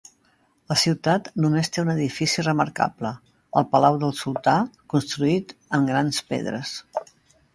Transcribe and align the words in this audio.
La 0.71 0.75
ciutat 0.83 1.27
només 1.43 1.69
té 1.75 1.81
un 1.83 1.91
edifici 1.93 2.45
remarcable: 2.47 3.11
el 3.61 3.67
palau 3.75 3.99
del 4.05 4.15
sultà, 4.21 4.57
construït 4.95 5.55
en 5.79 5.89
grans 5.93 6.23
pedres. 6.33 6.73